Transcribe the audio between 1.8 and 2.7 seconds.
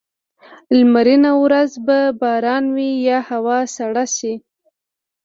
به باران